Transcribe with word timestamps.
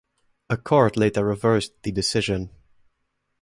A 0.49 0.57
court 0.57 0.97
later 0.97 1.23
reversed 1.23 1.73
the 1.83 1.91
decision. 1.91 2.49